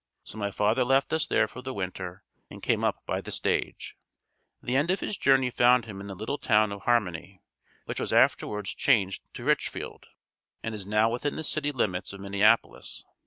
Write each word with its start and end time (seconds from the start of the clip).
So 0.23 0.35
my 0.39 0.49
father 0.49 0.83
left 0.83 1.13
us 1.13 1.27
there 1.27 1.47
for 1.47 1.61
the 1.61 1.75
winter 1.75 2.23
and 2.49 2.63
came 2.63 2.83
up 2.83 3.03
by 3.05 3.21
the 3.21 3.29
stage. 3.29 3.95
The 4.59 4.75
end 4.75 4.89
of 4.89 4.99
his 4.99 5.15
journey 5.15 5.51
found 5.51 5.85
him 5.85 6.01
in 6.01 6.07
the 6.07 6.15
little 6.15 6.39
town 6.39 6.71
of 6.71 6.85
Harmony, 6.85 7.43
which 7.85 7.99
was 7.99 8.11
afterwards 8.11 8.73
changed 8.73 9.21
to 9.35 9.43
Richfield, 9.43 10.07
and 10.63 10.73
is 10.73 10.87
now 10.87 11.07
within 11.11 11.35
the 11.35 11.43
city 11.43 11.71
limits 11.71 12.13
of 12.13 12.19
Minneapolis. 12.19 13.03